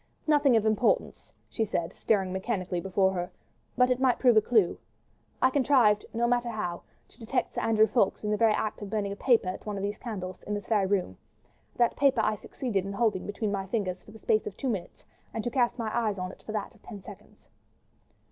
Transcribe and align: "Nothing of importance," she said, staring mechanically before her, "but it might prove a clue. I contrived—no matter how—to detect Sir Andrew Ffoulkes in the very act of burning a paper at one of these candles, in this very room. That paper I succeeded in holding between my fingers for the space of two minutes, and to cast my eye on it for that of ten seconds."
"Nothing 0.25 0.55
of 0.57 0.65
importance," 0.65 1.31
she 1.47 1.63
said, 1.63 1.93
staring 1.93 2.33
mechanically 2.33 2.79
before 2.79 3.13
her, 3.13 3.29
"but 3.77 3.91
it 3.91 3.99
might 3.99 4.17
prove 4.17 4.35
a 4.35 4.41
clue. 4.41 4.79
I 5.43 5.51
contrived—no 5.51 6.25
matter 6.25 6.49
how—to 6.49 7.19
detect 7.19 7.53
Sir 7.53 7.61
Andrew 7.61 7.85
Ffoulkes 7.85 8.23
in 8.23 8.31
the 8.31 8.35
very 8.35 8.53
act 8.53 8.81
of 8.81 8.89
burning 8.89 9.11
a 9.11 9.15
paper 9.15 9.49
at 9.49 9.67
one 9.67 9.77
of 9.77 9.83
these 9.83 9.99
candles, 9.99 10.41
in 10.41 10.55
this 10.55 10.67
very 10.67 10.87
room. 10.87 11.19
That 11.75 11.97
paper 11.97 12.21
I 12.23 12.35
succeeded 12.35 12.83
in 12.83 12.93
holding 12.93 13.27
between 13.27 13.51
my 13.51 13.67
fingers 13.67 14.01
for 14.03 14.09
the 14.09 14.17
space 14.17 14.47
of 14.47 14.57
two 14.57 14.69
minutes, 14.69 15.05
and 15.35 15.43
to 15.43 15.51
cast 15.51 15.77
my 15.77 15.89
eye 15.93 16.15
on 16.15 16.31
it 16.31 16.41
for 16.43 16.51
that 16.51 16.73
of 16.73 16.81
ten 16.81 17.03
seconds." 17.03 17.47